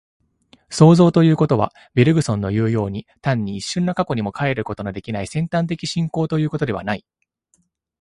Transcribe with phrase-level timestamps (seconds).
[0.71, 7.05] 創造ということは、ベルグソンのいうように、単に一瞬の過去にも還ることのできない尖端的進行ということではない。